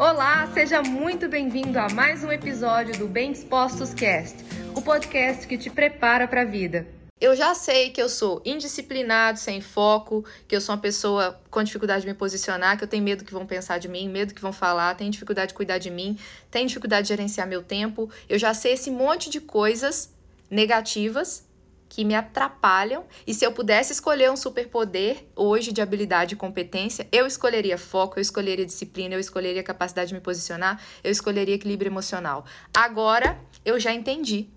Olá, 0.00 0.50
seja 0.54 0.80
muito 0.82 1.28
bem-vindo 1.28 1.78
a 1.78 1.86
mais 1.90 2.24
um 2.24 2.32
episódio 2.32 2.98
do 2.98 3.06
Bem 3.06 3.32
Dispostos 3.32 3.92
Cast, 3.92 4.34
o 4.74 4.80
podcast 4.80 5.46
que 5.46 5.58
te 5.58 5.68
prepara 5.68 6.26
para 6.26 6.40
a 6.40 6.44
vida. 6.46 6.86
Eu 7.20 7.36
já 7.36 7.54
sei 7.54 7.90
que 7.90 8.00
eu 8.00 8.08
sou 8.08 8.40
indisciplinado, 8.42 9.38
sem 9.38 9.60
foco, 9.60 10.24
que 10.48 10.56
eu 10.56 10.60
sou 10.62 10.74
uma 10.74 10.80
pessoa 10.80 11.38
com 11.50 11.62
dificuldade 11.62 12.00
de 12.00 12.06
me 12.06 12.14
posicionar, 12.14 12.78
que 12.78 12.84
eu 12.84 12.88
tenho 12.88 13.04
medo 13.04 13.26
que 13.26 13.32
vão 13.34 13.44
pensar 13.44 13.76
de 13.76 13.88
mim, 13.88 14.08
medo 14.08 14.32
que 14.32 14.40
vão 14.40 14.54
falar, 14.54 14.94
tenho 14.94 15.10
dificuldade 15.10 15.48
de 15.48 15.54
cuidar 15.54 15.76
de 15.76 15.90
mim, 15.90 16.18
tenho 16.50 16.66
dificuldade 16.66 17.02
de 17.02 17.08
gerenciar 17.08 17.46
meu 17.46 17.62
tempo. 17.62 18.08
Eu 18.26 18.38
já 18.38 18.54
sei 18.54 18.72
esse 18.72 18.90
monte 18.90 19.28
de 19.28 19.38
coisas 19.38 20.14
negativas 20.50 21.46
que 21.90 22.04
me 22.04 22.14
atrapalham. 22.14 23.04
E 23.26 23.34
se 23.34 23.44
eu 23.44 23.52
pudesse 23.52 23.92
escolher 23.92 24.30
um 24.30 24.36
superpoder 24.36 25.26
hoje 25.34 25.72
de 25.72 25.82
habilidade 25.82 26.34
e 26.34 26.38
competência, 26.38 27.06
eu 27.10 27.26
escolheria 27.26 27.76
foco, 27.76 28.16
eu 28.16 28.22
escolheria 28.22 28.64
disciplina, 28.64 29.14
eu 29.14 29.20
escolheria 29.20 29.62
capacidade 29.62 30.08
de 30.08 30.14
me 30.14 30.20
posicionar, 30.20 30.80
eu 31.02 31.10
escolheria 31.10 31.56
equilíbrio 31.56 31.90
emocional. 31.90 32.46
Agora 32.72 33.38
eu 33.64 33.78
já 33.78 33.92
entendi 33.92 34.48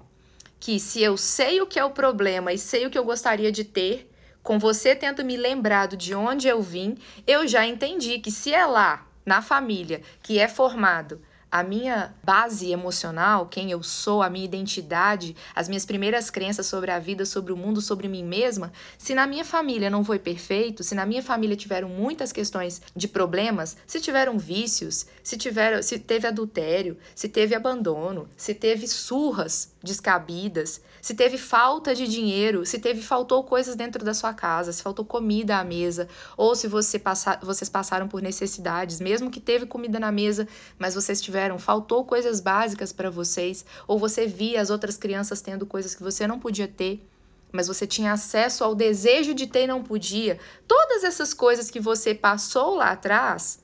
que 0.60 0.80
se 0.80 1.02
eu 1.02 1.18
sei 1.18 1.60
o 1.60 1.66
que 1.66 1.80
é 1.80 1.84
o 1.84 1.90
problema 1.90 2.54
e 2.54 2.58
sei 2.58 2.86
o 2.86 2.90
que 2.90 2.98
eu 2.98 3.04
gostaria 3.04 3.52
de 3.52 3.64
ter, 3.64 4.10
com 4.44 4.60
você 4.60 4.96
tento 4.96 5.26
me 5.26 5.36
lembrar 5.36 5.88
de 5.88 6.14
onde 6.14 6.48
eu 6.48 6.62
vim, 6.62 6.96
eu 7.26 7.48
já 7.48 7.66
entendi 7.66 8.20
que 8.20 8.30
se 8.30 8.54
é 8.54 8.66
lá, 8.66 9.08
na 9.26 9.42
família, 9.42 10.02
que 10.22 10.38
é 10.38 10.48
formado 10.48 11.20
a 11.54 11.62
minha 11.62 12.12
base 12.24 12.72
emocional, 12.72 13.46
quem 13.46 13.70
eu 13.70 13.84
sou, 13.84 14.24
a 14.24 14.30
minha 14.30 14.44
identidade, 14.44 15.36
as 15.54 15.70
minhas 15.70 15.86
primeiras 15.86 16.32
crenças 16.32 16.66
sobre 16.66 16.90
a 16.90 16.98
vida, 16.98 17.28
sobre 17.28 17.54
o 17.54 17.56
mundo, 17.56 17.80
sobre 17.80 18.08
mim 18.08 18.24
mesma, 18.24 18.74
se 18.98 19.14
na 19.14 19.28
minha 19.28 19.46
família 19.46 19.88
não 19.88 20.04
foi 20.04 20.18
perfeito, 20.18 20.84
se 20.84 20.96
na 20.96 21.06
minha 21.06 21.22
família 21.22 21.56
tiveram 21.56 21.90
muitas 21.90 22.32
questões 22.32 22.82
de 22.96 23.08
problemas, 23.08 23.78
se 23.86 24.02
tiveram 24.02 24.40
vícios, 24.40 25.06
se 25.22 25.38
tiveram, 25.38 25.84
se 25.84 26.00
teve 26.00 26.28
adultério, 26.28 26.98
se 27.14 27.30
teve 27.30 27.54
abandono, 27.54 28.28
se 28.36 28.56
teve 28.56 28.88
surras 28.88 29.76
descabidas, 29.84 30.82
se 31.04 31.14
teve 31.14 31.38
falta 31.38 31.94
de 31.94 32.08
dinheiro, 32.08 32.66
se 32.66 32.80
teve 32.80 33.02
faltou 33.02 33.44
coisas 33.44 33.76
dentro 33.76 34.04
da 34.04 34.14
sua 34.14 34.34
casa, 34.34 34.72
se 34.72 34.82
faltou 34.82 35.04
comida 35.04 35.58
à 35.58 35.64
mesa, 35.64 36.08
ou 36.36 36.56
se 36.56 36.68
você 36.68 36.98
passa, 36.98 37.38
vocês 37.44 37.70
passaram 37.70 38.08
por 38.08 38.22
necessidades, 38.22 39.02
mesmo 39.02 39.30
que 39.30 39.42
teve 39.42 39.66
comida 39.66 40.00
na 40.00 40.12
mesa, 40.12 40.48
mas 40.80 40.96
vocês 40.96 41.22
tiveram, 41.44 41.60
faltou 41.60 42.06
coisas 42.06 42.40
básicas 42.40 42.94
para 42.94 43.10
vocês, 43.10 43.66
ou 43.88 44.00
você 44.00 44.26
via 44.26 44.62
as 44.62 44.70
outras 44.70 44.98
crianças 44.98 45.42
tendo 45.42 45.66
coisas 45.66 45.94
que 45.94 46.04
você 46.04 46.26
não 46.26 46.40
podia 46.40 46.68
ter, 46.68 47.08
mas 47.52 47.68
você 47.68 47.86
tinha 47.86 48.14
acesso 48.14 48.64
ao 48.64 48.74
desejo 48.74 49.34
de 49.34 49.46
ter 49.46 49.64
e 49.64 49.68
não 49.68 49.84
podia. 49.84 50.40
Todas 50.68 51.04
essas 51.04 51.34
coisas 51.34 51.70
que 51.70 51.80
você 51.80 52.16
passou 52.16 52.76
lá 52.76 52.92
atrás, 52.92 53.60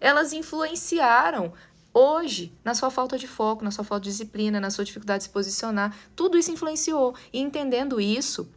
elas 0.00 0.32
influenciaram 0.32 1.52
hoje 1.92 2.52
na 2.64 2.74
sua 2.74 2.90
falta 2.90 3.18
de 3.18 3.28
foco, 3.28 3.64
na 3.64 3.70
sua 3.70 3.84
falta 3.84 4.04
de 4.04 4.10
disciplina, 4.10 4.60
na 4.60 4.70
sua 4.70 4.84
dificuldade 4.84 5.20
de 5.20 5.24
se 5.24 5.30
posicionar. 5.30 5.94
Tudo 6.16 6.38
isso 6.38 6.50
influenciou. 6.50 7.14
E 7.32 7.40
entendendo 7.40 8.00
isso, 8.00 8.50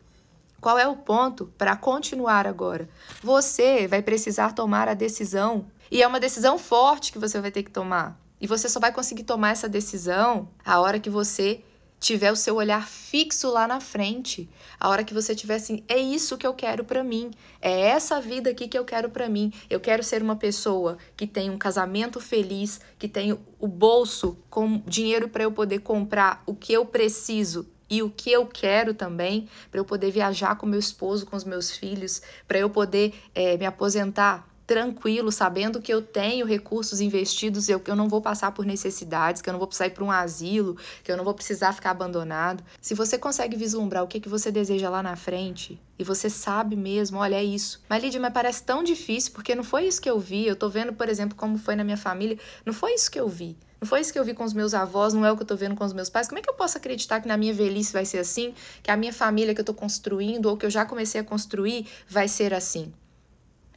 qual 0.59 0.77
é 0.79 0.87
o 0.87 0.95
ponto 0.95 1.47
para 1.57 1.75
continuar 1.75 2.47
agora? 2.47 2.89
Você 3.21 3.87
vai 3.87 4.01
precisar 4.01 4.53
tomar 4.53 4.87
a 4.87 4.93
decisão, 4.93 5.67
e 5.91 6.01
é 6.01 6.07
uma 6.07 6.19
decisão 6.19 6.57
forte 6.57 7.11
que 7.11 7.19
você 7.19 7.39
vai 7.41 7.51
ter 7.51 7.63
que 7.63 7.71
tomar. 7.71 8.17
E 8.41 8.47
você 8.47 8.67
só 8.67 8.79
vai 8.79 8.91
conseguir 8.91 9.23
tomar 9.23 9.51
essa 9.51 9.69
decisão 9.69 10.49
a 10.65 10.81
hora 10.81 10.99
que 10.99 11.09
você 11.09 11.63
tiver 12.01 12.31
o 12.31 12.35
seu 12.35 12.55
olhar 12.55 12.87
fixo 12.87 13.51
lá 13.51 13.67
na 13.67 13.79
frente, 13.79 14.49
a 14.79 14.89
hora 14.89 15.03
que 15.03 15.13
você 15.13 15.35
tiver 15.35 15.53
assim, 15.53 15.83
é 15.87 15.99
isso 15.99 16.35
que 16.35 16.47
eu 16.47 16.53
quero 16.55 16.83
para 16.83 17.03
mim, 17.03 17.29
é 17.61 17.81
essa 17.81 18.19
vida 18.19 18.49
aqui 18.49 18.67
que 18.67 18.77
eu 18.77 18.83
quero 18.83 19.11
para 19.11 19.29
mim. 19.29 19.53
Eu 19.69 19.79
quero 19.79 20.01
ser 20.01 20.23
uma 20.23 20.35
pessoa 20.35 20.97
que 21.15 21.27
tem 21.27 21.51
um 21.51 21.59
casamento 21.59 22.19
feliz, 22.19 22.81
que 22.97 23.07
tem 23.07 23.37
o 23.59 23.67
bolso 23.67 24.39
com 24.49 24.81
dinheiro 24.87 25.29
para 25.29 25.43
eu 25.43 25.51
poder 25.51 25.79
comprar 25.79 26.41
o 26.47 26.55
que 26.55 26.73
eu 26.73 26.87
preciso 26.87 27.69
e 27.87 28.01
o 28.01 28.09
que 28.09 28.31
eu 28.31 28.47
quero 28.47 28.95
também, 28.95 29.47
para 29.69 29.79
eu 29.79 29.85
poder 29.85 30.09
viajar 30.09 30.55
com 30.55 30.65
meu 30.65 30.79
esposo, 30.79 31.25
com 31.25 31.35
os 31.35 31.43
meus 31.43 31.69
filhos, 31.69 32.21
para 32.47 32.57
eu 32.57 32.69
poder 32.69 33.13
é, 33.35 33.57
me 33.57 33.65
aposentar 33.65 34.50
tranquilo, 34.71 35.33
sabendo 35.33 35.81
que 35.81 35.93
eu 35.93 36.01
tenho 36.01 36.45
recursos 36.45 37.01
investidos, 37.01 37.67
eu, 37.67 37.77
que 37.77 37.91
eu 37.91 37.95
não 37.95 38.07
vou 38.07 38.21
passar 38.21 38.53
por 38.53 38.65
necessidades, 38.65 39.41
que 39.41 39.49
eu 39.49 39.51
não 39.51 39.59
vou 39.59 39.67
precisar 39.67 39.87
ir 39.87 39.89
para 39.89 40.01
um 40.05 40.09
asilo, 40.09 40.77
que 41.03 41.11
eu 41.11 41.17
não 41.17 41.25
vou 41.25 41.33
precisar 41.33 41.73
ficar 41.73 41.91
abandonado. 41.91 42.63
Se 42.79 42.95
você 42.95 43.17
consegue 43.17 43.57
vislumbrar 43.57 44.01
o 44.01 44.07
que, 44.07 44.21
que 44.21 44.29
você 44.29 44.49
deseja 44.49 44.89
lá 44.89 45.03
na 45.03 45.17
frente, 45.17 45.77
e 45.99 46.05
você 46.05 46.29
sabe 46.29 46.77
mesmo, 46.77 47.17
olha, 47.17 47.35
é 47.35 47.43
isso. 47.43 47.83
Mas, 47.89 48.01
Lídia, 48.01 48.21
mas 48.21 48.31
parece 48.31 48.63
tão 48.63 48.81
difícil, 48.81 49.33
porque 49.33 49.53
não 49.53 49.63
foi 49.63 49.87
isso 49.87 50.01
que 50.01 50.09
eu 50.09 50.17
vi. 50.17 50.47
Eu 50.47 50.55
tô 50.55 50.69
vendo, 50.69 50.93
por 50.93 51.09
exemplo, 51.09 51.35
como 51.35 51.57
foi 51.57 51.75
na 51.75 51.83
minha 51.83 51.97
família. 51.97 52.39
Não 52.65 52.71
foi 52.71 52.93
isso 52.93 53.11
que 53.11 53.19
eu 53.19 53.27
vi. 53.27 53.57
Não 53.81 53.85
foi 53.85 53.99
isso 53.99 54.13
que 54.13 54.17
eu 54.17 54.23
vi 54.23 54.33
com 54.33 54.45
os 54.45 54.53
meus 54.53 54.73
avós, 54.73 55.13
não 55.13 55.25
é 55.25 55.31
o 55.33 55.35
que 55.35 55.43
eu 55.43 55.47
tô 55.47 55.57
vendo 55.57 55.75
com 55.75 55.83
os 55.83 55.91
meus 55.91 56.09
pais. 56.09 56.29
Como 56.29 56.39
é 56.39 56.41
que 56.41 56.49
eu 56.49 56.53
posso 56.53 56.77
acreditar 56.77 57.19
que 57.19 57.27
na 57.27 57.35
minha 57.35 57.53
velhice 57.53 57.91
vai 57.91 58.05
ser 58.05 58.19
assim? 58.19 58.53
Que 58.81 58.89
a 58.89 58.95
minha 58.95 59.11
família 59.11 59.53
que 59.53 59.59
eu 59.59 59.65
tô 59.65 59.73
construindo 59.73 60.45
ou 60.45 60.55
que 60.55 60.65
eu 60.65 60.69
já 60.69 60.85
comecei 60.85 61.19
a 61.19 61.23
construir 61.25 61.87
vai 62.07 62.29
ser 62.29 62.53
assim? 62.53 62.93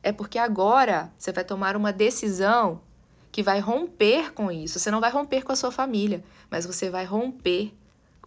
É 0.04 0.12
porque 0.12 0.38
agora 0.38 1.10
você 1.18 1.32
vai 1.32 1.42
tomar 1.42 1.76
uma 1.76 1.92
decisão 1.92 2.80
que 3.32 3.42
vai 3.42 3.58
romper 3.58 4.32
com 4.32 4.52
isso. 4.52 4.78
Você 4.78 4.90
não 4.90 5.00
vai 5.00 5.10
romper 5.10 5.42
com 5.42 5.50
a 5.50 5.56
sua 5.56 5.72
família, 5.72 6.22
mas 6.50 6.66
você 6.66 6.90
vai 6.90 7.04
romper 7.04 7.72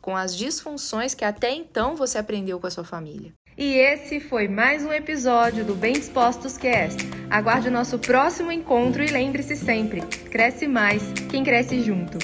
com 0.01 0.17
as 0.17 0.35
disfunções 0.35 1.13
que 1.13 1.23
até 1.23 1.53
então 1.53 1.95
você 1.95 2.17
aprendeu 2.17 2.59
com 2.59 2.67
a 2.67 2.71
sua 2.71 2.83
família. 2.83 3.31
E 3.55 3.75
esse 3.75 4.19
foi 4.19 4.47
mais 4.47 4.83
um 4.83 4.91
episódio 4.91 5.63
do 5.63 5.75
Bem 5.75 5.93
Dispostos 5.93 6.57
Cast. 6.57 6.97
Aguarde 7.29 7.69
o 7.69 7.71
nosso 7.71 7.97
próximo 7.99 8.51
encontro 8.51 9.03
e 9.03 9.07
lembre-se 9.07 9.55
sempre: 9.55 10.01
cresce 10.31 10.67
mais 10.67 11.03
quem 11.29 11.44
cresce 11.44 11.81
junto. 11.81 12.17